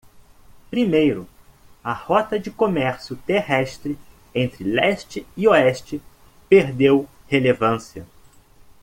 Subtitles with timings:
[0.71, 1.27] Primeiro?,
[1.83, 3.95] a rota de comércio terrestre
[4.33, 6.01] entre leste e oeste
[6.49, 8.03] perdeu relevância.